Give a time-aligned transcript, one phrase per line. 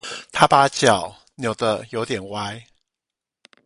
[0.31, 2.65] 他把腳扭得有點歪